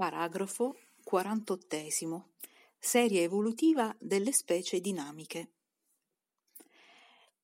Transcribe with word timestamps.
Paragrafo 0.00 0.78
48. 1.04 2.30
Serie 2.78 3.22
evolutiva 3.22 3.94
delle 4.00 4.32
specie 4.32 4.80
dinamiche. 4.80 5.50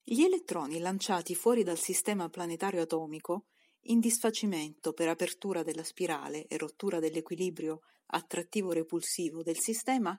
Gli 0.02 0.22
elettroni 0.22 0.78
lanciati 0.78 1.34
fuori 1.34 1.62
dal 1.64 1.76
sistema 1.76 2.30
planetario 2.30 2.80
atomico, 2.80 3.48
in 3.88 4.00
disfacimento 4.00 4.94
per 4.94 5.08
apertura 5.08 5.62
della 5.62 5.84
spirale 5.84 6.46
e 6.46 6.56
rottura 6.56 6.98
dell'equilibrio 6.98 7.82
attrattivo-repulsivo 8.06 9.42
del 9.42 9.58
sistema, 9.58 10.18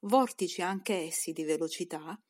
vortici 0.00 0.62
anche 0.62 0.92
essi 0.92 1.30
di 1.30 1.44
velocità, 1.44 2.20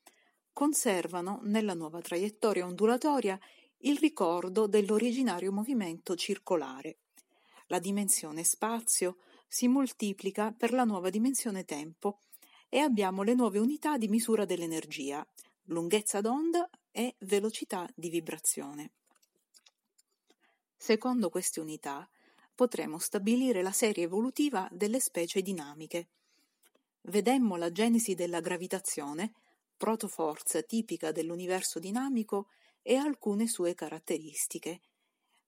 conservano 0.52 1.41
nella 1.45 1.73
nuova 1.73 2.02
traiettoria 2.02 2.66
ondulatoria 2.66 3.41
il 3.79 3.96
ricordo 3.96 4.66
dell'originario 4.66 5.50
movimento 5.50 6.14
circolare. 6.14 6.98
La 7.68 7.79
dimensione 7.79 8.45
spazio 8.45 9.16
si 9.47 9.69
moltiplica 9.69 10.52
per 10.52 10.73
la 10.73 10.84
nuova 10.84 11.11
dimensione 11.11 11.65
tempo 11.65 12.20
e 12.69 12.79
abbiamo 12.79 13.23
le 13.23 13.34
nuove 13.34 13.59
unità 13.59 13.97
di 13.97 14.09
misura 14.09 14.45
dell'energia, 14.45 15.27
lunghezza 15.65 16.20
d'onda 16.20 16.69
e 16.91 17.15
velocità 17.20 17.89
di 17.95 18.09
vibrazione. 18.09 18.93
Secondo 20.77 21.30
queste 21.30 21.61
unità 21.61 22.09
potremo 22.55 22.98
stabilire 22.98 23.62
la 23.62 23.73
serie 23.73 24.05
evolutiva 24.05 24.69
delle 24.70 25.01
specie 25.01 25.43
dinamiche. 25.43 26.09
Vedemmo 27.03 27.56
la 27.56 27.70
genesi 27.70 28.15
della 28.15 28.41
gravitazione, 28.41 29.33
protoforza 29.77 30.62
tipica 30.62 31.12
dell'universo 31.12 31.78
dinamico 31.78 32.48
e 32.83 32.97
alcune 32.97 33.47
sue 33.47 33.75
caratteristiche. 33.75 34.81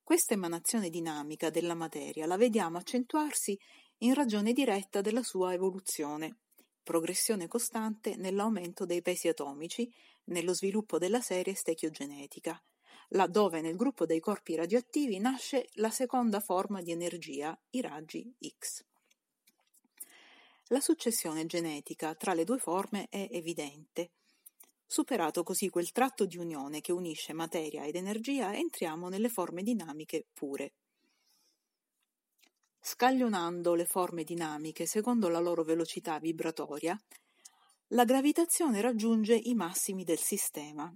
Questa 0.02 0.34
emanazione 0.34 0.88
dinamica 0.88 1.50
della 1.50 1.74
materia 1.74 2.26
la 2.26 2.36
vediamo 2.36 2.78
accentuarsi 2.78 3.58
in 3.98 4.14
ragione 4.14 4.52
diretta 4.52 5.00
della 5.00 5.22
sua 5.22 5.52
evoluzione, 5.52 6.36
progressione 6.82 7.48
costante 7.48 8.14
nell'aumento 8.16 8.84
dei 8.84 9.02
pesi 9.02 9.28
atomici, 9.28 9.92
nello 10.24 10.54
sviluppo 10.54 10.98
della 10.98 11.20
serie 11.20 11.54
stechiogenetica, 11.54 12.62
laddove 13.10 13.60
nel 13.60 13.76
gruppo 13.76 14.06
dei 14.06 14.20
corpi 14.20 14.54
radioattivi 14.54 15.18
nasce 15.18 15.68
la 15.74 15.90
seconda 15.90 16.40
forma 16.40 16.80
di 16.80 16.92
energia, 16.92 17.58
i 17.70 17.80
raggi 17.80 18.32
X. 18.58 18.84
La 20.68 20.80
successione 20.80 21.46
genetica 21.46 22.14
tra 22.14 22.34
le 22.34 22.44
due 22.44 22.58
forme 22.58 23.08
è 23.08 23.28
evidente. 23.32 24.10
Superato 24.86 25.42
così 25.42 25.70
quel 25.70 25.92
tratto 25.92 26.24
di 26.24 26.36
unione 26.36 26.80
che 26.80 26.92
unisce 26.92 27.32
materia 27.32 27.84
ed 27.84 27.96
energia, 27.96 28.54
entriamo 28.54 29.08
nelle 29.08 29.28
forme 29.28 29.62
dinamiche 29.62 30.26
pure. 30.32 30.74
Scaglionando 32.90 33.74
le 33.74 33.84
forme 33.84 34.24
dinamiche 34.24 34.86
secondo 34.86 35.28
la 35.28 35.40
loro 35.40 35.62
velocità 35.62 36.18
vibratoria, 36.18 36.98
la 37.88 38.06
gravitazione 38.06 38.80
raggiunge 38.80 39.34
i 39.34 39.52
massimi 39.52 40.04
del 40.04 40.18
sistema. 40.18 40.90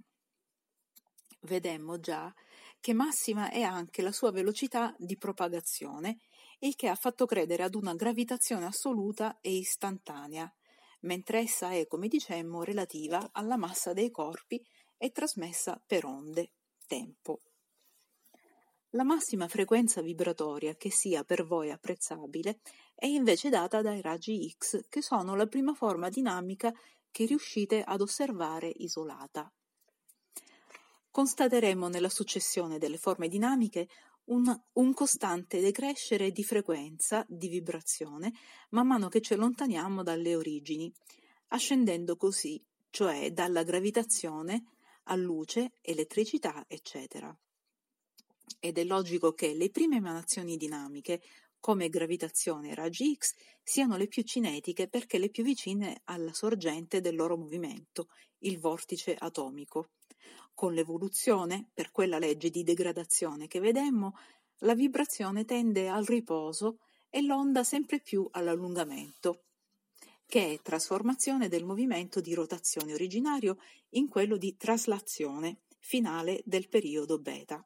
Vedemmo 1.41 1.99
già 1.99 2.33
che 2.79 2.93
massima 2.93 3.51
è 3.51 3.61
anche 3.61 4.01
la 4.01 4.11
sua 4.11 4.31
velocità 4.31 4.95
di 4.97 5.17
propagazione, 5.19 6.17
il 6.61 6.75
che 6.75 6.87
ha 6.87 6.95
fatto 6.95 7.27
credere 7.27 7.61
ad 7.61 7.75
una 7.75 7.93
gravitazione 7.93 8.65
assoluta 8.65 9.37
e 9.39 9.51
istantanea, 9.51 10.51
mentre 11.01 11.41
essa 11.41 11.73
è, 11.73 11.85
come 11.85 12.07
dicemmo, 12.07 12.63
relativa 12.63 13.29
alla 13.33 13.55
massa 13.55 13.93
dei 13.93 14.09
corpi 14.09 14.59
e 14.97 15.11
trasmessa 15.11 15.79
per 15.85 16.05
onde, 16.05 16.53
tempo. 16.87 17.41
La 18.95 19.03
massima 19.03 19.47
frequenza 19.47 20.03
vibratoria 20.03 20.75
che 20.75 20.91
sia 20.91 21.23
per 21.23 21.47
voi 21.47 21.71
apprezzabile 21.71 22.59
è 22.93 23.07
invece 23.07 23.49
data 23.49 23.81
dai 23.81 24.01
raggi 24.01 24.47
X, 24.55 24.85
che 24.87 25.01
sono 25.01 25.35
la 25.35 25.47
prima 25.47 25.73
forma 25.73 26.09
dinamica 26.09 26.71
che 27.09 27.25
riuscite 27.25 27.81
ad 27.81 28.01
osservare 28.01 28.71
isolata. 28.71 29.51
Constateremo 31.09 31.87
nella 31.87 32.09
successione 32.09 32.77
delle 32.77 32.97
forme 32.97 33.27
dinamiche 33.27 33.87
un, 34.25 34.55
un, 34.73 34.93
costante 34.93 35.59
decrescere 35.59 36.29
di 36.29 36.43
frequenza, 36.43 37.25
di 37.27 37.47
vibrazione, 37.47 38.31
man 38.69 38.85
mano 38.85 39.09
che 39.09 39.21
ci 39.21 39.33
allontaniamo 39.33 40.03
dalle 40.03 40.35
origini, 40.35 40.93
ascendendo 41.47 42.15
così, 42.15 42.63
cioè 42.91 43.31
dalla 43.31 43.63
gravitazione 43.63 44.65
a 45.05 45.15
luce, 45.15 45.71
elettricità, 45.81 46.63
eccetera 46.67 47.35
ed 48.59 48.77
è 48.77 48.83
logico 48.83 49.33
che 49.33 49.53
le 49.53 49.69
prime 49.69 49.97
emanazioni 49.97 50.57
dinamiche, 50.57 51.21
come 51.59 51.89
gravitazione 51.89 52.71
e 52.71 52.75
raggi 52.75 53.15
X, 53.15 53.35
siano 53.63 53.95
le 53.95 54.07
più 54.07 54.23
cinetiche 54.23 54.87
perché 54.87 55.17
le 55.17 55.29
più 55.29 55.43
vicine 55.43 56.01
alla 56.05 56.33
sorgente 56.33 56.99
del 56.99 57.15
loro 57.15 57.37
movimento, 57.37 58.09
il 58.39 58.59
vortice 58.59 59.15
atomico. 59.15 59.91
Con 60.53 60.73
l'evoluzione, 60.73 61.69
per 61.73 61.91
quella 61.91 62.19
legge 62.19 62.49
di 62.49 62.63
degradazione 62.63 63.47
che 63.47 63.59
vedemmo, 63.59 64.13
la 64.59 64.75
vibrazione 64.75 65.45
tende 65.45 65.87
al 65.87 66.05
riposo 66.05 66.79
e 67.09 67.21
l'onda 67.21 67.63
sempre 67.63 67.99
più 68.01 68.27
all'allungamento, 68.31 69.43
che 70.25 70.53
è 70.53 70.61
trasformazione 70.61 71.47
del 71.47 71.63
movimento 71.63 72.19
di 72.19 72.33
rotazione 72.33 72.93
originario 72.93 73.57
in 73.91 74.07
quello 74.07 74.37
di 74.37 74.55
traslazione 74.57 75.61
finale 75.79 76.41
del 76.45 76.69
periodo 76.69 77.19
beta. 77.19 77.63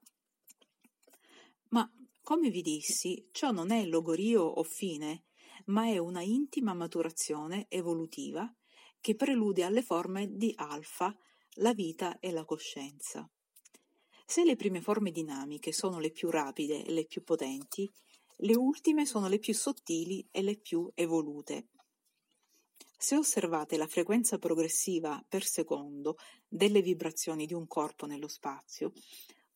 Ma, 1.69 1.89
come 2.21 2.49
vi 2.49 2.61
dissi, 2.61 3.29
ciò 3.31 3.51
non 3.51 3.71
è 3.71 3.85
logorio 3.85 4.43
o 4.43 4.63
fine, 4.63 5.25
ma 5.65 5.87
è 5.87 5.97
una 5.97 6.21
intima 6.21 6.73
maturazione 6.73 7.65
evolutiva 7.69 8.51
che 8.99 9.15
prelude 9.15 9.63
alle 9.63 9.81
forme 9.81 10.27
di 10.35 10.53
alfa, 10.55 11.15
la 11.55 11.73
vita 11.73 12.19
e 12.19 12.31
la 12.31 12.45
coscienza. 12.45 13.29
Se 14.25 14.43
le 14.43 14.55
prime 14.55 14.81
forme 14.81 15.11
dinamiche 15.11 15.71
sono 15.71 15.99
le 15.99 16.11
più 16.11 16.29
rapide 16.29 16.83
e 16.83 16.91
le 16.91 17.05
più 17.05 17.23
potenti, 17.23 17.89
le 18.41 18.55
ultime 18.55 19.05
sono 19.05 19.27
le 19.27 19.39
più 19.39 19.53
sottili 19.53 20.27
e 20.31 20.41
le 20.41 20.57
più 20.57 20.91
evolute. 20.93 21.69
Se 22.99 23.15
osservate 23.15 23.77
la 23.77 23.87
frequenza 23.87 24.37
progressiva 24.37 25.23
per 25.27 25.45
secondo 25.45 26.17
delle 26.47 26.81
vibrazioni 26.81 27.45
di 27.45 27.53
un 27.53 27.67
corpo 27.67 28.05
nello 28.05 28.27
spazio, 28.27 28.91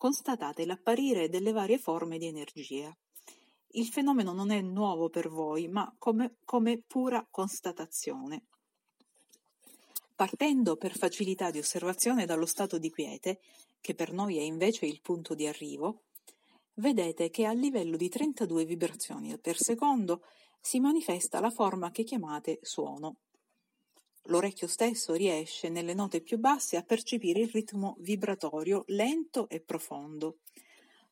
constatate 0.02 0.66
l'apparire 0.66 1.30
delle 1.30 1.52
varie 1.52 1.78
forme 1.78 2.18
di 2.18 2.26
energia. 2.26 2.92
Il 3.74 3.86
fenomeno 3.86 4.34
non 4.34 4.50
è 4.50 4.60
nuovo 4.60 5.10
per 5.12 5.30
voi, 5.30 5.68
ma 5.68 5.94
come, 6.00 6.38
come 6.44 6.82
pura 6.82 7.24
constatazione. 7.30 8.46
Partendo 10.16 10.76
per 10.76 10.98
facilità 10.98 11.52
di 11.52 11.60
osservazione 11.60 12.26
dallo 12.26 12.48
stato 12.48 12.80
di 12.80 12.90
quiete, 12.90 13.42
che 13.80 13.94
per 13.94 14.12
noi 14.12 14.40
è 14.40 14.42
invece 14.42 14.88
il 14.88 15.02
punto 15.02 15.36
di 15.36 15.46
arrivo, 15.46 16.06
vedete 16.78 17.30
che 17.30 17.46
a 17.46 17.52
livello 17.52 17.96
di 17.96 18.10
32 18.10 18.66
vibrazioni 18.66 19.38
per 19.38 19.58
secondo 19.60 20.24
si 20.60 20.80
manifesta 20.80 21.40
la 21.40 21.52
forma 21.52 21.92
che 21.92 22.04
chiamate 22.04 22.58
suono. 22.64 23.18
L'orecchio 24.26 24.68
stesso 24.68 25.14
riesce 25.14 25.70
nelle 25.70 25.94
note 25.94 26.22
più 26.22 26.38
basse 26.38 26.78
a 26.78 26.84
percepire 26.84 27.42
il 27.42 27.50
ritmo 27.50 27.96
vibratorio 28.00 28.84
lento 28.88 29.50
e 29.50 29.62
profondo. 29.62 30.40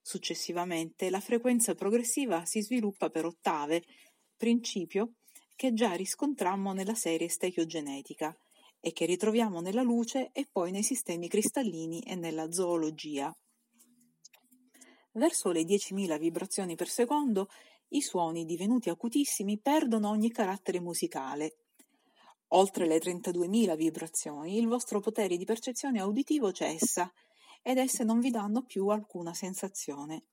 Successivamente 0.01 1.09
la 1.09 1.19
frequenza 1.19 1.73
progressiva 1.73 2.45
si 2.45 2.61
sviluppa 2.61 3.09
per 3.09 3.25
ottave, 3.25 3.83
principio 4.37 5.15
che 5.55 5.73
già 5.73 5.93
riscontrammo 5.93 6.71
nella 6.71 6.93
serie 6.93 7.27
stechiogenetica 7.27 8.35
e 8.79 8.93
che 8.93 9.05
ritroviamo 9.05 9.59
nella 9.59 9.81
luce 9.81 10.29
e 10.31 10.47
poi 10.49 10.71
nei 10.71 10.83
sistemi 10.83 11.27
cristallini 11.27 12.01
e 12.01 12.15
nella 12.15 12.51
zoologia. 12.51 13.35
Verso 15.13 15.51
le 15.51 15.63
10.000 15.63 16.17
vibrazioni 16.17 16.75
per 16.75 16.87
secondo 16.87 17.49
i 17.89 18.01
suoni 18.01 18.45
divenuti 18.45 18.89
acutissimi 18.89 19.59
perdono 19.59 20.09
ogni 20.09 20.31
carattere 20.31 20.79
musicale 20.79 21.55
Oltre 22.49 22.87
le 22.87 22.97
32.000 22.97 23.75
vibrazioni, 23.75 24.57
il 24.57 24.67
vostro 24.67 24.99
potere 24.99 25.37
di 25.37 25.45
percezione 25.45 26.01
uditivo 26.01 26.51
cessa 26.51 27.11
ed 27.61 27.77
esse 27.77 28.03
non 28.03 28.19
vi 28.19 28.31
danno 28.31 28.63
più 28.63 28.87
alcuna 28.87 29.33
sensazione. 29.33 30.23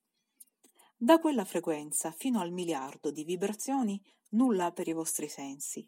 Da 0.96 1.18
quella 1.18 1.44
frequenza 1.44 2.10
fino 2.12 2.40
al 2.40 2.52
miliardo 2.52 3.10
di 3.10 3.22
vibrazioni, 3.22 4.00
nulla 4.30 4.72
per 4.72 4.88
i 4.88 4.94
vostri 4.94 5.28
sensi. 5.28 5.86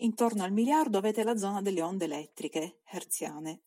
Intorno 0.00 0.42
al 0.42 0.52
miliardo 0.52 0.98
avete 0.98 1.22
la 1.22 1.36
zona 1.36 1.62
delle 1.62 1.82
onde 1.82 2.06
elettriche, 2.06 2.80
herziane. 2.84 3.62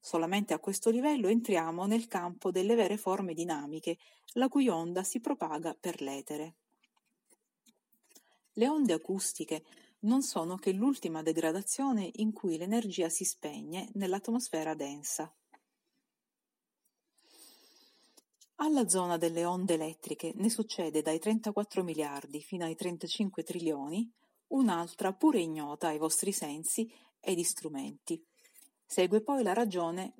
Solamente 0.00 0.52
a 0.52 0.58
questo 0.58 0.90
livello 0.90 1.28
entriamo 1.28 1.86
nel 1.86 2.06
campo 2.06 2.50
delle 2.50 2.74
vere 2.74 2.98
forme 2.98 3.32
dinamiche, 3.32 3.96
la 4.34 4.48
cui 4.48 4.68
onda 4.68 5.02
si 5.02 5.20
propaga 5.20 5.74
per 5.74 6.02
l'etere. 6.02 6.56
Le 8.52 8.68
onde 8.68 8.92
acustiche 8.92 9.64
non 10.00 10.22
sono 10.22 10.56
che 10.56 10.72
l'ultima 10.72 11.22
degradazione 11.22 12.10
in 12.16 12.32
cui 12.32 12.56
l'energia 12.56 13.08
si 13.08 13.24
spegne 13.24 13.90
nell'atmosfera 13.94 14.74
densa. 14.74 15.32
Alla 18.60 18.88
zona 18.88 19.16
delle 19.16 19.44
onde 19.44 19.74
elettriche 19.74 20.32
ne 20.34 20.50
succede 20.50 21.00
dai 21.00 21.18
34 21.18 21.84
miliardi 21.84 22.40
fino 22.40 22.64
ai 22.64 22.74
35 22.74 23.42
trilioni 23.44 24.10
un'altra 24.48 25.12
pure 25.12 25.40
ignota 25.40 25.88
ai 25.88 25.98
vostri 25.98 26.32
sensi 26.32 26.90
ed 27.20 27.38
strumenti. 27.40 28.22
Segue 28.84 29.20
poi 29.22 29.42
la, 29.42 29.52
ragione, 29.52 30.14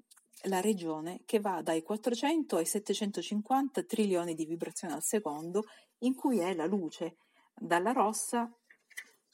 la 0.44 0.60
regione 0.60 1.22
che 1.24 1.40
va 1.40 1.62
dai 1.62 1.82
400 1.82 2.56
ai 2.56 2.66
750 2.66 3.82
trilioni 3.84 4.34
di 4.34 4.44
vibrazioni 4.44 4.94
al 4.94 5.02
secondo, 5.02 5.64
in 6.00 6.14
cui 6.14 6.38
è 6.38 6.54
la 6.54 6.66
luce, 6.66 7.16
dalla 7.54 7.92
rossa 7.92 8.52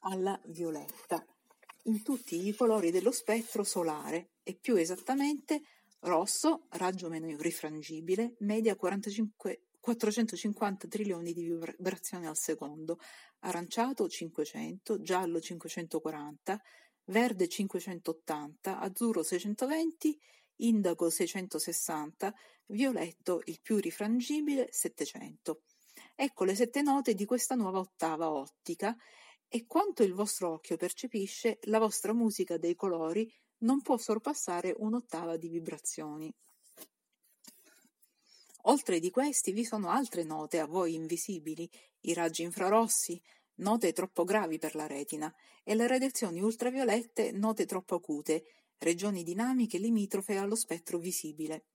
alla 0.04 0.38
violetta, 0.46 1.24
in 1.84 2.02
tutti 2.02 2.46
i 2.46 2.54
colori 2.54 2.90
dello 2.90 3.12
spettro 3.12 3.64
solare 3.64 4.30
e 4.42 4.54
più 4.54 4.76
esattamente 4.76 5.62
Rosso, 6.00 6.66
raggio 6.70 7.08
meno 7.08 7.34
rifrangibile, 7.38 8.34
media 8.40 8.76
45, 8.76 9.62
450 9.80 10.86
trilioni 10.86 11.32
di 11.32 11.44
vibrazioni 11.44 12.26
al 12.26 12.36
secondo, 12.36 12.98
aranciato 13.40 14.06
500, 14.06 15.00
giallo 15.00 15.40
540, 15.40 16.60
verde 17.04 17.48
580, 17.48 18.80
azzurro 18.80 19.22
620, 19.22 20.18
indago 20.56 21.08
660, 21.08 22.34
violetto 22.66 23.40
il 23.46 23.58
più 23.62 23.78
rifrangibile 23.78 24.68
700. 24.70 25.62
Ecco 26.14 26.44
le 26.44 26.54
sette 26.54 26.82
note 26.82 27.14
di 27.14 27.24
questa 27.24 27.54
nuova 27.54 27.78
ottava 27.78 28.30
ottica 28.30 28.94
e 29.54 29.66
quanto 29.68 30.02
il 30.02 30.14
vostro 30.14 30.50
occhio 30.50 30.76
percepisce, 30.76 31.60
la 31.66 31.78
vostra 31.78 32.12
musica 32.12 32.58
dei 32.58 32.74
colori 32.74 33.32
non 33.58 33.82
può 33.82 33.96
sorpassare 33.96 34.74
un'ottava 34.76 35.36
di 35.36 35.46
vibrazioni. 35.46 36.34
Oltre 38.62 38.98
di 38.98 39.10
questi 39.10 39.52
vi 39.52 39.64
sono 39.64 39.90
altre 39.90 40.24
note 40.24 40.58
a 40.58 40.66
voi 40.66 40.94
invisibili, 40.94 41.70
i 42.00 42.14
raggi 42.14 42.42
infrarossi, 42.42 43.22
note 43.58 43.92
troppo 43.92 44.24
gravi 44.24 44.58
per 44.58 44.74
la 44.74 44.88
retina, 44.88 45.32
e 45.62 45.76
le 45.76 45.86
radiazioni 45.86 46.40
ultraviolette, 46.40 47.30
note 47.30 47.64
troppo 47.64 47.94
acute, 47.94 48.42
regioni 48.78 49.22
dinamiche 49.22 49.78
limitrofe 49.78 50.36
allo 50.36 50.56
spettro 50.56 50.98
visibile. 50.98 51.66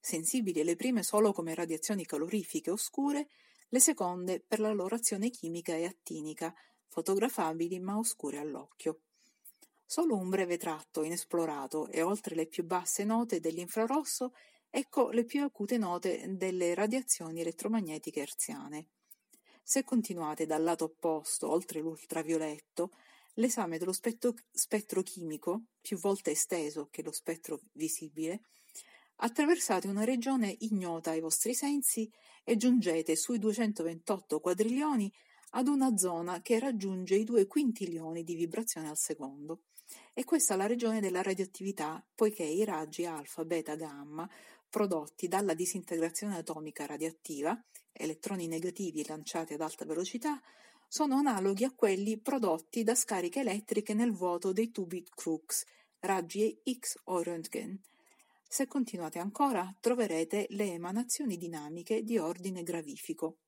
Sensibili 0.00 0.64
le 0.64 0.74
prime 0.74 1.02
solo 1.02 1.34
come 1.34 1.54
radiazioni 1.54 2.06
calorifiche 2.06 2.70
oscure, 2.70 3.28
le 3.68 3.80
seconde 3.80 4.40
per 4.40 4.58
la 4.58 4.72
loro 4.72 4.94
azione 4.94 5.28
chimica 5.28 5.74
e 5.74 5.84
attinica, 5.84 6.54
fotografabili 6.96 7.78
ma 7.78 7.98
oscure 7.98 8.38
all'occhio. 8.38 9.00
Solo 9.84 10.16
un 10.16 10.30
breve 10.30 10.56
tratto 10.56 11.02
inesplorato 11.02 11.88
e 11.88 12.00
oltre 12.00 12.34
le 12.34 12.46
più 12.46 12.64
basse 12.64 13.04
note 13.04 13.38
dell'infrarosso, 13.38 14.32
ecco 14.70 15.10
le 15.10 15.24
più 15.24 15.42
acute 15.42 15.76
note 15.76 16.24
delle 16.38 16.72
radiazioni 16.72 17.42
elettromagnetiche 17.42 18.20
herziane. 18.20 18.86
Se 19.62 19.84
continuate 19.84 20.46
dal 20.46 20.62
lato 20.62 20.84
opposto, 20.84 21.50
oltre 21.50 21.80
l'ultravioletto, 21.80 22.90
l'esame 23.34 23.76
dello 23.76 23.92
spettro, 23.92 24.32
spettro 24.50 25.02
chimico, 25.02 25.64
più 25.82 25.98
volte 25.98 26.30
esteso 26.30 26.88
che 26.90 27.02
lo 27.02 27.12
spettro 27.12 27.60
visibile, 27.72 28.40
attraversate 29.16 29.86
una 29.86 30.04
regione 30.04 30.56
ignota 30.60 31.10
ai 31.10 31.20
vostri 31.20 31.52
sensi 31.52 32.10
e 32.42 32.56
giungete 32.56 33.16
sui 33.16 33.38
228 33.38 34.40
quadrilioni 34.40 35.12
ad 35.50 35.68
una 35.68 35.96
zona 35.96 36.42
che 36.42 36.58
raggiunge 36.58 37.16
i 37.16 37.24
due 37.24 37.46
quintilioni 37.46 38.24
di 38.24 38.34
vibrazione 38.34 38.88
al 38.88 38.98
secondo. 38.98 39.62
E 40.12 40.24
questa 40.24 40.54
è 40.54 40.56
la 40.56 40.66
regione 40.66 41.00
della 41.00 41.22
radioattività, 41.22 42.04
poiché 42.14 42.42
i 42.42 42.64
raggi 42.64 43.04
alfa, 43.04 43.44
beta, 43.44 43.74
gamma 43.74 44.28
prodotti 44.68 45.28
dalla 45.28 45.54
disintegrazione 45.54 46.36
atomica 46.36 46.86
radioattiva, 46.86 47.58
elettroni 47.92 48.46
negativi 48.46 49.06
lanciati 49.06 49.54
ad 49.54 49.60
alta 49.60 49.84
velocità, 49.84 50.40
sono 50.88 51.16
analoghi 51.16 51.64
a 51.64 51.72
quelli 51.72 52.18
prodotti 52.18 52.82
da 52.82 52.94
scariche 52.94 53.40
elettriche 53.40 53.94
nel 53.94 54.12
vuoto 54.12 54.52
dei 54.52 54.70
tubi 54.70 55.04
Crookes, 55.08 55.64
raggi 56.00 56.60
X 56.78 57.00
o 57.04 57.22
Röntgen. 57.22 57.76
Se 58.48 58.66
continuate 58.66 59.18
ancora, 59.18 59.74
troverete 59.80 60.46
le 60.50 60.72
emanazioni 60.72 61.36
dinamiche 61.36 62.02
di 62.02 62.18
ordine 62.18 62.62
gravifico. 62.62 63.38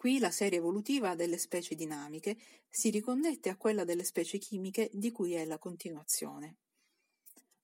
Qui 0.00 0.18
la 0.18 0.30
serie 0.30 0.56
evolutiva 0.56 1.14
delle 1.14 1.36
specie 1.36 1.74
dinamiche 1.74 2.38
si 2.70 2.88
riconnette 2.88 3.50
a 3.50 3.56
quella 3.58 3.84
delle 3.84 4.02
specie 4.04 4.38
chimiche 4.38 4.88
di 4.94 5.12
cui 5.12 5.34
è 5.34 5.44
la 5.44 5.58
continuazione. 5.58 6.56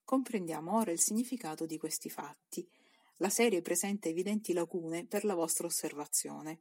Comprendiamo 0.04 0.76
ora 0.76 0.90
il 0.90 1.00
significato 1.00 1.64
di 1.64 1.78
questi 1.78 2.10
fatti. 2.10 2.68
La 3.16 3.30
serie 3.30 3.62
presenta 3.62 4.10
evidenti 4.10 4.52
lacune 4.52 5.06
per 5.06 5.24
la 5.24 5.32
vostra 5.32 5.66
osservazione, 5.66 6.60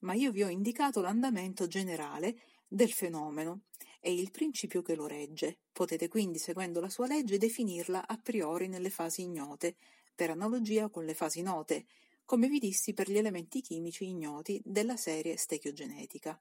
ma 0.00 0.12
io 0.12 0.30
vi 0.30 0.42
ho 0.42 0.48
indicato 0.48 1.00
l'andamento 1.00 1.66
generale 1.68 2.42
del 2.68 2.92
fenomeno 2.92 3.62
e 4.00 4.12
il 4.12 4.30
principio 4.30 4.82
che 4.82 4.94
lo 4.94 5.06
regge. 5.06 5.60
Potete 5.72 6.06
quindi, 6.06 6.36
seguendo 6.38 6.80
la 6.80 6.90
sua 6.90 7.06
legge, 7.06 7.38
definirla 7.38 8.06
a 8.06 8.18
priori 8.18 8.68
nelle 8.68 8.90
fasi 8.90 9.22
ignote, 9.22 9.76
per 10.14 10.28
analogia 10.28 10.90
con 10.90 11.06
le 11.06 11.14
fasi 11.14 11.40
note, 11.40 11.86
come 12.24 12.48
vi 12.48 12.58
dissi 12.58 12.94
per 12.94 13.10
gli 13.10 13.18
elementi 13.18 13.60
chimici 13.60 14.06
ignoti 14.06 14.60
della 14.64 14.96
serie 14.96 15.36
stechiogenetica. 15.36 16.40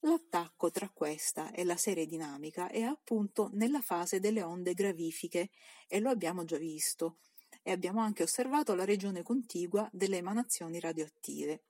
L'attacco 0.00 0.70
tra 0.70 0.88
questa 0.88 1.50
e 1.52 1.64
la 1.64 1.76
serie 1.76 2.06
dinamica 2.06 2.68
è 2.68 2.82
appunto 2.82 3.50
nella 3.54 3.80
fase 3.80 4.20
delle 4.20 4.42
onde 4.42 4.74
gravifiche 4.74 5.50
e 5.88 6.00
lo 6.00 6.10
abbiamo 6.10 6.44
già 6.44 6.58
visto 6.58 7.18
e 7.62 7.72
abbiamo 7.72 8.00
anche 8.00 8.22
osservato 8.22 8.74
la 8.74 8.84
regione 8.84 9.22
contigua 9.22 9.88
delle 9.92 10.18
emanazioni 10.18 10.78
radioattive. 10.78 11.62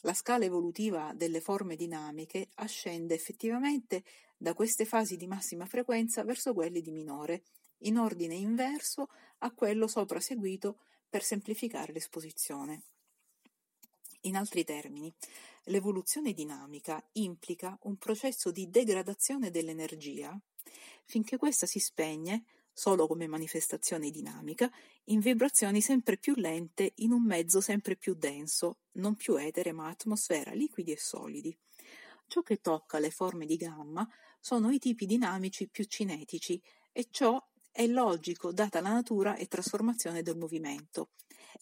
La 0.00 0.14
scala 0.14 0.44
evolutiva 0.44 1.12
delle 1.14 1.40
forme 1.40 1.76
dinamiche 1.76 2.48
ascende 2.54 3.14
effettivamente 3.14 4.02
da 4.36 4.54
queste 4.54 4.84
fasi 4.84 5.16
di 5.16 5.26
massima 5.26 5.66
frequenza 5.66 6.24
verso 6.24 6.54
quelle 6.54 6.80
di 6.80 6.90
minore, 6.90 7.44
in 7.82 7.98
ordine 7.98 8.34
inverso 8.34 9.08
a 9.38 9.52
quello 9.52 9.86
sopra 9.86 10.18
seguito 10.18 10.80
per 11.10 11.22
semplificare 11.22 11.92
l'esposizione. 11.92 12.84
In 14.22 14.36
altri 14.36 14.64
termini, 14.64 15.12
l'evoluzione 15.64 16.32
dinamica 16.32 17.04
implica 17.12 17.76
un 17.82 17.96
processo 17.96 18.50
di 18.50 18.70
degradazione 18.70 19.50
dell'energia 19.50 20.38
finché 21.04 21.36
questa 21.36 21.66
si 21.66 21.80
spegne, 21.80 22.44
solo 22.72 23.08
come 23.08 23.26
manifestazione 23.26 24.10
dinamica, 24.10 24.70
in 25.06 25.18
vibrazioni 25.18 25.80
sempre 25.80 26.16
più 26.16 26.34
lente 26.36 26.92
in 26.96 27.10
un 27.10 27.24
mezzo 27.24 27.60
sempre 27.60 27.96
più 27.96 28.14
denso, 28.14 28.78
non 28.92 29.16
più 29.16 29.36
etere 29.36 29.72
ma 29.72 29.88
atmosfera, 29.88 30.52
liquidi 30.52 30.92
e 30.92 30.96
solidi. 30.96 31.56
Ciò 32.28 32.42
che 32.42 32.60
tocca 32.60 33.00
le 33.00 33.10
forme 33.10 33.44
di 33.44 33.56
gamma 33.56 34.08
sono 34.38 34.70
i 34.70 34.78
tipi 34.78 35.04
dinamici 35.04 35.68
più 35.68 35.84
cinetici 35.84 36.62
e 36.92 37.08
ciò 37.10 37.44
è 37.72 37.86
logico 37.86 38.52
data 38.52 38.80
la 38.80 38.92
natura 38.92 39.36
e 39.36 39.46
trasformazione 39.46 40.22
del 40.22 40.36
movimento, 40.36 41.10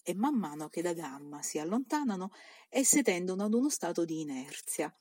e 0.03 0.13
man 0.15 0.35
mano 0.35 0.67
che 0.67 0.81
da 0.81 0.93
gamma 0.93 1.41
si 1.41 1.59
allontanano, 1.59 2.31
esse 2.67 3.03
tendono 3.03 3.43
ad 3.43 3.53
uno 3.53 3.69
stato 3.69 4.05
di 4.05 4.21
inerzia. 4.21 4.93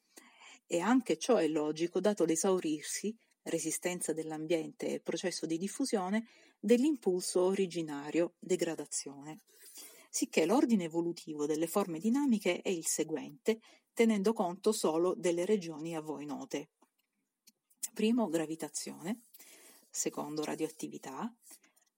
E 0.66 0.80
anche 0.80 1.16
ciò 1.16 1.36
è 1.36 1.48
logico 1.48 2.00
dato 2.00 2.24
l'esaurirsi, 2.24 3.16
resistenza 3.44 4.12
dell'ambiente 4.12 4.88
e 4.88 5.00
processo 5.00 5.46
di 5.46 5.56
diffusione, 5.56 6.28
dell'impulso 6.60 7.42
originario, 7.42 8.34
degradazione. 8.38 9.40
Sicché 10.10 10.44
l'ordine 10.44 10.84
evolutivo 10.84 11.46
delle 11.46 11.66
forme 11.66 11.98
dinamiche 11.98 12.60
è 12.60 12.68
il 12.68 12.86
seguente, 12.86 13.60
tenendo 13.94 14.32
conto 14.32 14.72
solo 14.72 15.14
delle 15.16 15.44
regioni 15.44 15.96
a 15.96 16.00
voi 16.00 16.26
note. 16.26 16.68
Primo, 17.94 18.28
gravitazione 18.28 19.22
secondo 19.90 20.44
radioattività, 20.44 21.32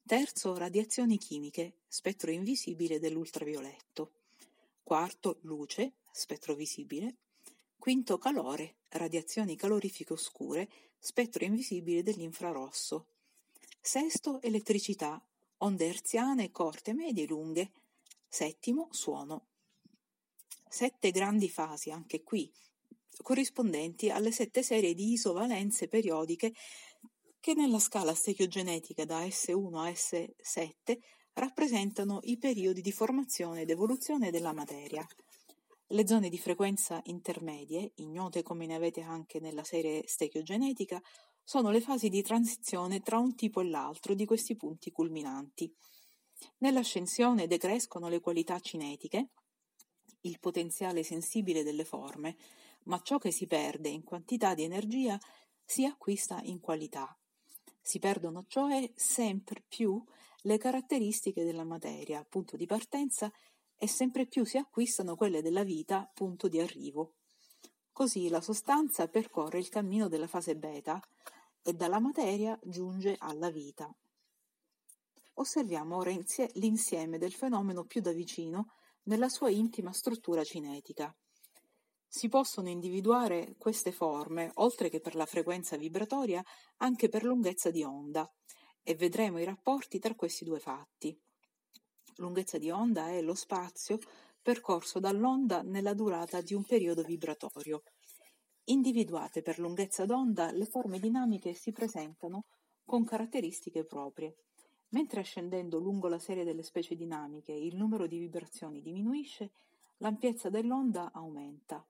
terzo 0.06 0.56
radiazioni 0.56 1.18
chimiche, 1.18 1.74
spettro 1.86 2.30
invisibile 2.30 2.98
dell'ultravioletto, 2.98 4.12
quarto 4.82 5.38
luce, 5.42 5.92
spettro 6.10 6.54
visibile, 6.54 7.16
quinto 7.78 8.18
calore, 8.18 8.76
radiazioni 8.88 9.56
calorifiche 9.56 10.12
oscure, 10.12 10.68
spettro 10.98 11.44
invisibile 11.44 12.02
dell'infrarosso, 12.02 13.06
sesto 13.80 14.42
elettricità, 14.42 15.22
onde 15.58 15.86
herziane 15.86 16.50
corte, 16.50 16.92
medie 16.92 17.24
e 17.24 17.26
lunghe, 17.26 17.70
settimo 18.28 18.88
suono. 18.90 19.46
Sette 20.68 21.10
grandi 21.10 21.48
fasi, 21.48 21.90
anche 21.90 22.22
qui, 22.22 22.50
corrispondenti 23.22 24.10
alle 24.10 24.32
sette 24.32 24.62
serie 24.62 24.94
di 24.94 25.12
isovalenze 25.12 25.88
periodiche 25.88 26.54
che 27.40 27.54
nella 27.54 27.78
scala 27.78 28.14
stechiogenetica 28.14 29.04
da 29.04 29.24
S1 29.24 29.74
a 29.74 29.88
S7 29.88 30.98
rappresentano 31.32 32.20
i 32.24 32.36
periodi 32.36 32.82
di 32.82 32.92
formazione 32.92 33.62
ed 33.62 33.70
evoluzione 33.70 34.30
della 34.30 34.52
materia. 34.52 35.06
Le 35.86 36.06
zone 36.06 36.28
di 36.28 36.38
frequenza 36.38 37.00
intermedie, 37.04 37.92
ignote 37.96 38.42
come 38.42 38.66
ne 38.66 38.74
avete 38.74 39.00
anche 39.00 39.40
nella 39.40 39.64
serie 39.64 40.04
stechiogenetica, 40.06 41.00
sono 41.42 41.70
le 41.70 41.80
fasi 41.80 42.08
di 42.10 42.22
transizione 42.22 43.00
tra 43.00 43.18
un 43.18 43.34
tipo 43.34 43.60
e 43.60 43.68
l'altro 43.68 44.14
di 44.14 44.24
questi 44.26 44.54
punti 44.54 44.92
culminanti. 44.92 45.74
Nell'ascensione 46.58 47.46
decrescono 47.46 48.08
le 48.08 48.20
qualità 48.20 48.60
cinetiche, 48.60 49.30
il 50.22 50.38
potenziale 50.38 51.02
sensibile 51.02 51.62
delle 51.62 51.84
forme, 51.84 52.36
ma 52.84 53.00
ciò 53.00 53.18
che 53.18 53.32
si 53.32 53.46
perde 53.46 53.88
in 53.88 54.04
quantità 54.04 54.54
di 54.54 54.62
energia 54.62 55.18
si 55.64 55.84
acquista 55.84 56.40
in 56.42 56.60
qualità. 56.60 57.19
Si 57.80 57.98
perdono 57.98 58.44
cioè 58.46 58.90
sempre 58.94 59.62
più 59.66 60.02
le 60.42 60.58
caratteristiche 60.58 61.44
della 61.44 61.64
materia, 61.64 62.24
punto 62.28 62.56
di 62.56 62.66
partenza, 62.66 63.30
e 63.76 63.86
sempre 63.88 64.26
più 64.26 64.44
si 64.44 64.58
acquistano 64.58 65.16
quelle 65.16 65.42
della 65.42 65.64
vita, 65.64 66.10
punto 66.12 66.48
di 66.48 66.60
arrivo. 66.60 67.14
Così 67.92 68.28
la 68.28 68.40
sostanza 68.40 69.08
percorre 69.08 69.58
il 69.58 69.68
cammino 69.68 70.08
della 70.08 70.26
fase 70.26 70.56
beta 70.56 71.00
e 71.62 71.72
dalla 71.72 71.98
materia 71.98 72.58
giunge 72.62 73.16
alla 73.18 73.50
vita. 73.50 73.94
Osserviamo 75.34 75.96
ora 75.96 76.14
l'insieme 76.54 77.18
del 77.18 77.32
fenomeno 77.32 77.84
più 77.84 78.00
da 78.00 78.12
vicino 78.12 78.74
nella 79.04 79.28
sua 79.28 79.50
intima 79.50 79.92
struttura 79.92 80.44
cinetica. 80.44 81.14
Si 82.12 82.28
possono 82.28 82.68
individuare 82.68 83.54
queste 83.56 83.92
forme, 83.92 84.50
oltre 84.54 84.88
che 84.88 84.98
per 84.98 85.14
la 85.14 85.26
frequenza 85.26 85.76
vibratoria, 85.76 86.42
anche 86.78 87.08
per 87.08 87.22
lunghezza 87.22 87.70
di 87.70 87.84
onda, 87.84 88.28
e 88.82 88.96
vedremo 88.96 89.38
i 89.38 89.44
rapporti 89.44 90.00
tra 90.00 90.16
questi 90.16 90.44
due 90.44 90.58
fatti. 90.58 91.16
Lunghezza 92.16 92.58
di 92.58 92.68
onda 92.68 93.10
è 93.10 93.22
lo 93.22 93.34
spazio 93.34 94.00
percorso 94.42 94.98
dall'onda 94.98 95.62
nella 95.62 95.94
durata 95.94 96.40
di 96.40 96.52
un 96.52 96.64
periodo 96.64 97.02
vibratorio. 97.02 97.84
Individuate 98.64 99.40
per 99.40 99.60
lunghezza 99.60 100.04
d'onda, 100.04 100.50
le 100.50 100.66
forme 100.66 100.98
dinamiche 100.98 101.54
si 101.54 101.70
presentano 101.70 102.46
con 102.84 103.04
caratteristiche 103.04 103.84
proprie. 103.84 104.34
Mentre 104.88 105.20
ascendendo 105.20 105.78
lungo 105.78 106.08
la 106.08 106.18
serie 106.18 106.42
delle 106.42 106.64
specie 106.64 106.96
dinamiche 106.96 107.52
il 107.52 107.76
numero 107.76 108.08
di 108.08 108.18
vibrazioni 108.18 108.82
diminuisce, 108.82 109.52
l'ampiezza 109.98 110.50
dell'onda 110.50 111.12
aumenta. 111.12 111.86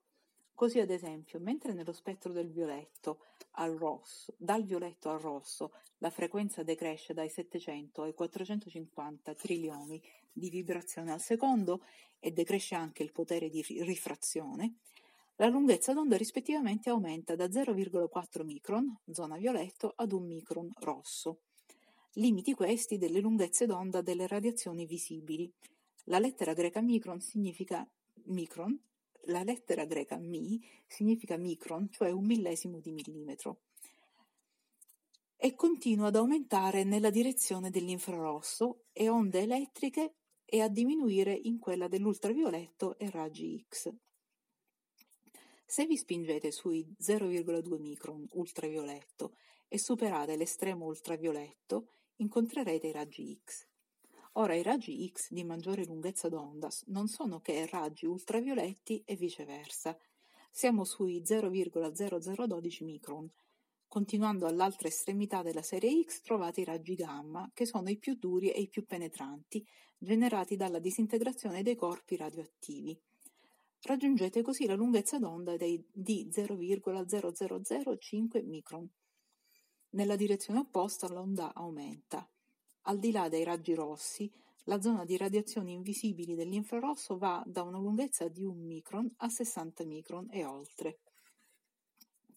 Così 0.61 0.77
ad 0.77 0.91
esempio, 0.91 1.39
mentre 1.39 1.73
nello 1.73 1.91
spettro 1.91 2.31
del 2.31 2.51
violetto 2.51 3.21
al 3.53 3.75
rosso, 3.75 4.35
dal 4.37 4.63
violetto 4.63 5.09
al 5.09 5.17
rosso 5.17 5.71
la 5.97 6.11
frequenza 6.11 6.61
decresce 6.61 7.15
dai 7.15 7.29
700 7.29 8.03
ai 8.03 8.13
450 8.13 9.33
trilioni 9.33 9.99
di 10.31 10.51
vibrazione 10.51 11.13
al 11.13 11.19
secondo 11.19 11.83
e 12.19 12.29
decresce 12.29 12.75
anche 12.75 13.01
il 13.01 13.11
potere 13.11 13.49
di 13.49 13.65
rifrazione, 13.79 14.75
la 15.37 15.47
lunghezza 15.47 15.93
d'onda 15.93 16.15
rispettivamente 16.15 16.91
aumenta 16.91 17.35
da 17.35 17.45
0,4 17.45 18.43
micron, 18.43 18.99
zona 19.09 19.37
violetto, 19.37 19.91
ad 19.95 20.11
1 20.11 20.23
micron 20.23 20.69
rosso. 20.81 21.39
Limiti 22.13 22.53
questi 22.53 22.99
delle 22.99 23.19
lunghezze 23.19 23.65
d'onda 23.65 24.01
delle 24.01 24.27
radiazioni 24.27 24.85
visibili. 24.85 25.51
La 26.03 26.19
lettera 26.19 26.53
greca 26.53 26.81
micron 26.81 27.19
significa 27.19 27.83
micron 28.25 28.79
la 29.25 29.43
lettera 29.43 29.85
greca 29.85 30.17
mi 30.17 30.61
significa 30.87 31.37
micron, 31.37 31.89
cioè 31.89 32.11
un 32.11 32.25
millesimo 32.25 32.79
di 32.79 32.91
millimetro, 32.91 33.61
e 35.35 35.55
continua 35.55 36.07
ad 36.07 36.15
aumentare 36.15 36.83
nella 36.83 37.09
direzione 37.09 37.69
dell'infrarosso 37.71 38.85
e 38.91 39.09
onde 39.09 39.39
elettriche 39.39 40.15
e 40.45 40.61
a 40.61 40.67
diminuire 40.67 41.33
in 41.33 41.57
quella 41.57 41.87
dell'ultravioletto 41.87 42.97
e 42.97 43.09
raggi 43.09 43.65
X. 43.67 43.91
Se 45.65 45.85
vi 45.85 45.97
spingete 45.97 46.51
sui 46.51 46.85
0,2 47.01 47.79
micron 47.79 48.27
ultravioletto 48.33 49.37
e 49.67 49.79
superate 49.79 50.35
l'estremo 50.35 50.85
ultravioletto, 50.85 51.93
incontrerete 52.17 52.87
i 52.87 52.91
raggi 52.91 53.41
X. 53.41 53.70
Ora 54.35 54.55
i 54.55 54.63
raggi 54.63 55.11
X 55.11 55.33
di 55.33 55.43
maggiore 55.43 55.83
lunghezza 55.83 56.29
d'onda 56.29 56.69
non 56.85 57.09
sono 57.09 57.41
che 57.41 57.67
raggi 57.69 58.05
ultravioletti 58.05 59.03
e 59.05 59.17
viceversa. 59.17 59.97
Siamo 60.49 60.85
sui 60.85 61.21
0,0012 61.21 62.85
micron. 62.85 63.29
Continuando 63.89 64.45
all'altra 64.45 64.87
estremità 64.87 65.41
della 65.41 65.61
serie 65.61 66.01
X 66.05 66.21
trovate 66.21 66.61
i 66.61 66.63
raggi 66.63 66.95
gamma, 66.95 67.51
che 67.53 67.65
sono 67.65 67.89
i 67.89 67.97
più 67.97 68.15
duri 68.15 68.51
e 68.51 68.61
i 68.61 68.69
più 68.69 68.85
penetranti, 68.85 69.67
generati 69.97 70.55
dalla 70.55 70.79
disintegrazione 70.79 71.61
dei 71.61 71.75
corpi 71.75 72.15
radioattivi. 72.15 72.97
Raggiungete 73.81 74.41
così 74.41 74.65
la 74.65 74.75
lunghezza 74.75 75.19
d'onda 75.19 75.57
dei, 75.57 75.85
di 75.91 76.29
0,0005 76.31 78.45
micron. 78.45 78.89
Nella 79.89 80.15
direzione 80.15 80.59
opposta 80.59 81.09
l'onda 81.09 81.53
aumenta. 81.53 82.25
Al 82.83 82.97
di 82.97 83.11
là 83.11 83.29
dei 83.29 83.43
raggi 83.43 83.73
rossi, 83.73 84.31
la 84.65 84.81
zona 84.81 85.05
di 85.05 85.17
radiazioni 85.17 85.73
invisibili 85.73 86.35
dell'infrarosso 86.35 87.17
va 87.17 87.43
da 87.45 87.63
una 87.63 87.77
lunghezza 87.77 88.27
di 88.27 88.43
un 88.43 88.59
micron 88.65 89.11
a 89.17 89.29
60 89.29 89.83
micron 89.85 90.27
e 90.31 90.45
oltre. 90.45 90.99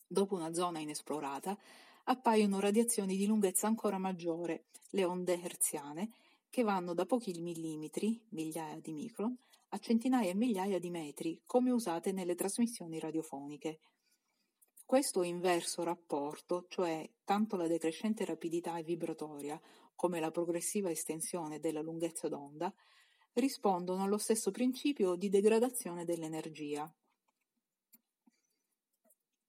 Dopo 0.07 0.35
una 0.35 0.53
zona 0.53 0.81
inesplorata, 0.81 1.57
appaiono 2.05 2.61
radiazioni 2.61 3.17
di 3.17 3.27
lunghezza 3.27 3.67
ancora 3.67 3.99
maggiore, 3.99 4.67
le 4.91 5.05
onde 5.05 5.41
hertziane, 5.41 6.11
che 6.51 6.63
vanno 6.63 6.95
da 6.95 7.07
pochi 7.07 7.33
millimetri, 7.41 8.21
migliaia 8.31 8.79
di 8.79 8.93
micron, 8.93 9.37
a 9.71 9.79
centinaia 9.79 10.31
e 10.31 10.35
migliaia 10.35 10.79
di 10.79 10.91
metri, 10.91 11.41
come 11.47 11.71
usate 11.71 12.13
nelle 12.13 12.35
trasmissioni 12.35 12.99
radiofoniche. 13.01 13.81
Questo 14.87 15.23
inverso 15.23 15.83
rapporto, 15.83 16.67
cioè 16.69 17.11
tanto 17.25 17.57
la 17.57 17.67
decrescente 17.67 18.25
rapidità 18.25 18.81
vibratoria 18.83 19.61
come 19.95 20.21
la 20.21 20.31
progressiva 20.31 20.91
estensione 20.91 21.61
della 21.61 21.83
lunghezza 21.83 22.29
d'onda, 22.29 22.73
rispondono 23.35 24.03
allo 24.03 24.19
stesso 24.19 24.51
principio 24.51 25.15
di 25.15 25.29
degradazione 25.29 26.05
dell'energia. 26.05 26.93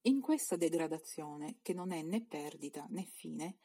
In 0.01 0.21
questa 0.21 0.55
degradazione, 0.55 1.57
che 1.61 1.73
non 1.73 1.91
è 1.91 2.01
né 2.01 2.23
perdita 2.23 2.85
né 2.89 3.03
fine, 3.03 3.57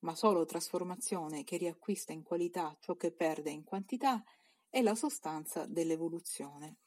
ma 0.00 0.14
solo 0.14 0.44
trasformazione 0.44 1.44
che 1.44 1.56
riacquista 1.56 2.12
in 2.12 2.22
qualità 2.22 2.76
ciò 2.80 2.96
che 2.96 3.12
perde 3.12 3.50
in 3.50 3.64
quantità, 3.64 4.22
è 4.68 4.80
la 4.80 4.94
sostanza 4.94 5.66
dell'evoluzione. 5.66 6.78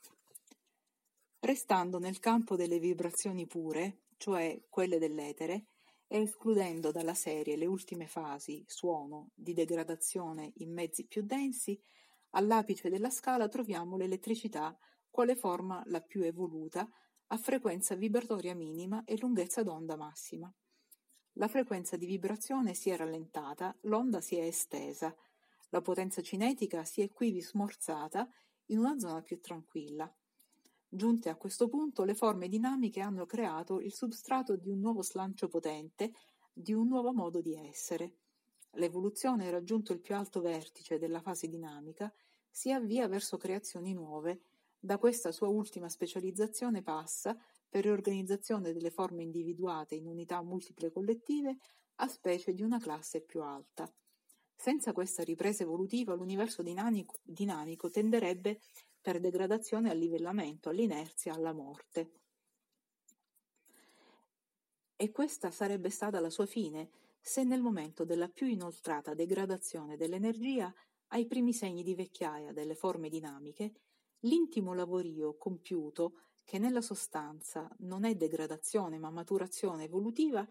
Restando 1.39 1.99
nel 1.99 2.19
campo 2.19 2.55
delle 2.55 2.79
vibrazioni 2.79 3.45
pure, 3.45 4.05
cioè 4.17 4.59
quelle 4.69 4.97
dell'etere, 4.97 5.65
escludendo 6.07 6.91
dalla 6.91 7.13
serie 7.13 7.55
le 7.55 7.65
ultime 7.65 8.07
fasi 8.07 8.63
suono 8.67 9.31
di 9.33 9.53
degradazione 9.53 10.51
in 10.57 10.71
mezzi 10.71 11.05
più 11.05 11.23
densi, 11.23 11.79
all'apice 12.31 12.89
della 12.89 13.09
scala 13.09 13.47
troviamo 13.47 13.97
l'elettricità 13.97 14.77
quale 15.09 15.35
forma 15.35 15.81
la 15.85 16.01
più 16.01 16.23
evoluta 16.23 16.87
a 17.27 17.37
frequenza 17.37 17.95
vibratoria 17.95 18.53
minima 18.53 19.03
e 19.05 19.17
lunghezza 19.17 19.63
d'onda 19.63 19.95
massima. 19.95 20.53
La 21.33 21.47
frequenza 21.47 21.97
di 21.97 22.05
vibrazione 22.05 22.73
si 22.73 22.89
è 22.89 22.95
rallentata, 22.95 23.75
l'onda 23.81 24.21
si 24.21 24.37
è 24.37 24.43
estesa, 24.43 25.13
la 25.69 25.81
potenza 25.81 26.21
cinetica 26.21 26.83
si 26.85 27.01
è 27.01 27.11
quivi 27.11 27.41
smorzata 27.41 28.29
in 28.67 28.77
una 28.77 28.97
zona 28.99 29.21
più 29.21 29.39
tranquilla. 29.41 30.13
Giunte 30.95 31.27
a 31.27 31.35
questo 31.35 31.67
punto, 31.67 32.05
le 32.05 32.15
forme 32.15 32.47
dinamiche 32.47 33.01
hanno 33.01 33.25
creato 33.25 33.81
il 33.81 33.91
substrato 33.91 34.55
di 34.55 34.69
un 34.69 34.79
nuovo 34.79 35.03
slancio 35.03 35.49
potente, 35.49 36.13
di 36.53 36.71
un 36.71 36.87
nuovo 36.87 37.11
modo 37.11 37.41
di 37.41 37.53
essere. 37.53 38.13
L'evoluzione 38.75 39.47
ha 39.47 39.51
raggiunto 39.51 39.91
il 39.91 39.99
più 39.99 40.15
alto 40.15 40.39
vertice 40.39 40.97
della 40.97 41.19
fase 41.19 41.49
dinamica, 41.49 42.09
si 42.49 42.71
avvia 42.71 43.09
verso 43.09 43.35
creazioni 43.35 43.93
nuove. 43.93 44.43
Da 44.79 44.97
questa 44.97 45.33
sua 45.33 45.49
ultima 45.49 45.89
specializzazione 45.89 46.81
passa, 46.81 47.37
per 47.67 47.83
riorganizzazione 47.83 48.71
delle 48.71 48.89
forme 48.89 49.23
individuate 49.23 49.95
in 49.95 50.07
unità 50.07 50.41
multiple 50.41 50.93
collettive, 50.93 51.57
a 51.95 52.07
specie 52.07 52.53
di 52.53 52.61
una 52.61 52.79
classe 52.79 53.19
più 53.19 53.41
alta. 53.41 53.93
Senza 54.55 54.93
questa 54.93 55.23
ripresa 55.23 55.63
evolutiva 55.63 56.15
l'universo 56.15 56.63
dinamico, 56.63 57.15
dinamico 57.21 57.89
tenderebbe 57.89 58.61
per 59.05 59.19
degradazione 59.19 59.91
al 59.91 59.99
livellamento, 59.99 60.69
all'inerzia, 60.69 61.35
alla 61.35 61.53
morte. 61.53 62.09
E 64.95 65.11
questa 65.11 65.51
sarebbe 65.51 65.91
stata 65.91 66.19
la 66.19 66.31
sua 66.31 66.47
fine 66.47 66.89
se 67.21 67.43
nel 67.43 67.61
momento 67.61 68.03
della 68.03 68.27
più 68.29 68.47
inoltrata 68.47 69.13
degradazione 69.13 69.95
dell'energia, 69.95 70.73
ai 71.09 71.27
primi 71.27 71.53
segni 71.53 71.83
di 71.83 71.93
vecchiaia 71.93 72.51
delle 72.51 72.73
forme 72.73 73.07
dinamiche, 73.07 73.73
l'intimo 74.21 74.73
lavorio 74.73 75.37
compiuto, 75.37 76.13
che 76.43 76.57
nella 76.57 76.81
sostanza 76.81 77.69
non 77.81 78.05
è 78.05 78.15
degradazione 78.15 78.97
ma 78.97 79.11
maturazione 79.11 79.83
evolutiva, 79.83 80.43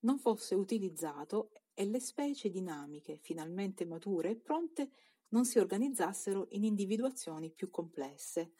non 0.00 0.18
fosse 0.18 0.56
utilizzato 0.56 1.52
e 1.74 1.84
le 1.84 2.00
specie 2.00 2.50
dinamiche, 2.50 3.18
finalmente 3.18 3.84
mature 3.84 4.30
e 4.30 4.36
pronte, 4.36 4.90
non 5.30 5.44
si 5.44 5.58
organizzassero 5.58 6.46
in 6.50 6.64
individuazioni 6.64 7.50
più 7.50 7.70
complesse. 7.70 8.52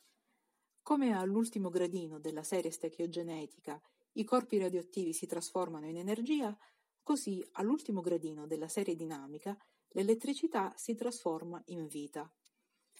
Come 0.82 1.12
all'ultimo 1.12 1.68
gradino 1.68 2.18
della 2.18 2.42
serie 2.42 2.70
stechiogenetica 2.70 3.80
i 4.14 4.24
corpi 4.24 4.58
radioattivi 4.58 5.12
si 5.12 5.26
trasformano 5.26 5.86
in 5.86 5.96
energia, 5.96 6.56
così 7.02 7.46
all'ultimo 7.52 8.00
gradino 8.00 8.46
della 8.46 8.68
serie 8.68 8.96
dinamica 8.96 9.56
l'elettricità 9.90 10.72
si 10.76 10.94
trasforma 10.94 11.62
in 11.66 11.86
vita. 11.86 12.32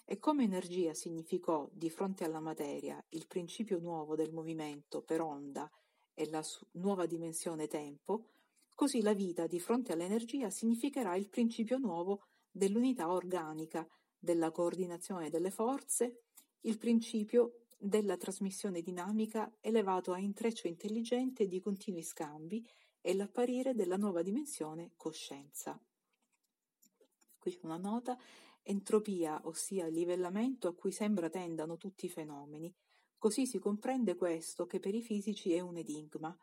E 0.04 0.18
come 0.18 0.44
energia 0.44 0.94
significò 0.94 1.68
di 1.72 1.90
fronte 1.90 2.24
alla 2.24 2.40
materia 2.40 3.04
il 3.10 3.26
principio 3.26 3.78
nuovo 3.78 4.16
del 4.16 4.32
movimento 4.32 5.02
per 5.02 5.20
onda 5.20 5.70
e 6.14 6.28
la 6.28 6.42
nuova 6.72 7.06
dimensione 7.06 7.68
tempo, 7.68 8.26
così 8.74 9.02
la 9.02 9.14
vita 9.14 9.46
di 9.46 9.60
fronte 9.60 9.92
all'energia 9.92 10.50
significherà 10.50 11.14
il 11.14 11.28
principio 11.28 11.78
nuovo 11.78 12.29
dell'unità 12.50 13.10
organica, 13.10 13.86
della 14.18 14.50
coordinazione 14.50 15.30
delle 15.30 15.50
forze, 15.50 16.24
il 16.62 16.76
principio 16.76 17.64
della 17.78 18.18
trasmissione 18.18 18.82
dinamica 18.82 19.50
elevato 19.60 20.12
a 20.12 20.18
intreccio 20.18 20.66
intelligente 20.66 21.46
di 21.46 21.60
continui 21.60 22.02
scambi 22.02 22.66
e 23.00 23.14
l'apparire 23.14 23.74
della 23.74 23.96
nuova 23.96 24.20
dimensione 24.20 24.92
coscienza. 24.96 25.80
Qui 27.38 27.58
una 27.62 27.78
nota, 27.78 28.18
entropia, 28.62 29.40
ossia 29.44 29.86
il 29.86 29.94
livellamento 29.94 30.68
a 30.68 30.74
cui 30.74 30.92
sembra 30.92 31.30
tendano 31.30 31.78
tutti 31.78 32.04
i 32.04 32.10
fenomeni. 32.10 32.72
Così 33.16 33.46
si 33.46 33.58
comprende 33.58 34.14
questo 34.14 34.66
che 34.66 34.78
per 34.78 34.94
i 34.94 35.02
fisici 35.02 35.54
è 35.54 35.60
un 35.60 35.78
enigma. 35.78 36.36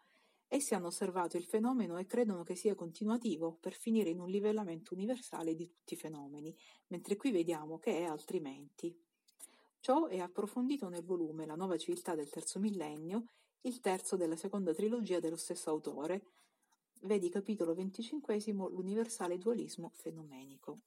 Essi 0.48 0.74
hanno 0.74 0.88
osservato 0.88 1.38
il 1.38 1.44
fenomeno 1.44 1.98
e 1.98 2.06
credono 2.06 2.44
che 2.44 2.56
sia 2.56 2.76
continuativo 2.76 3.58
per 3.60 3.74
finire 3.74 4.10
in 4.10 4.20
un 4.20 4.30
livellamento 4.30 4.94
universale 4.94 5.56
di 5.56 5.68
tutti 5.68 5.94
i 5.94 5.98
fenomeni, 5.98 6.56
mentre 6.88 7.16
qui 7.16 7.32
vediamo 7.32 7.78
che 7.78 7.98
è 7.98 8.04
altrimenti. 8.04 8.98
Ciò 9.80 10.08
è 10.08 10.20
approfondito 10.20 10.90
nel 10.90 11.04
volume 11.04 11.46
La 11.46 11.56
nuova 11.56 11.78
civiltà 11.78 12.16
del 12.16 12.30
terzo 12.30 12.60
millennio, 12.60 13.26
il 13.62 13.80
terzo 13.80 14.16
della 14.16 14.36
seconda 14.36 14.74
trilogia 14.74 15.20
dello 15.20 15.36
stesso 15.36 15.70
autore, 15.70 16.32
Vedi 17.02 17.30
capitolo 17.30 17.76
venticinquesimo 17.76 18.70
L'universale 18.70 19.38
dualismo 19.38 19.92
fenomenico. 19.94 20.80